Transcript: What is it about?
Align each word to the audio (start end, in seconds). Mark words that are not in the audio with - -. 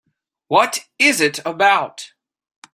What 0.47 0.87
is 0.97 1.21
it 1.21 1.41
about? 1.45 2.13